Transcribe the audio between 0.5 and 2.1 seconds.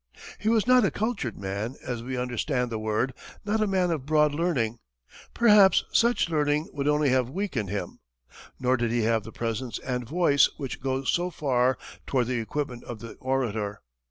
not a cultured man, as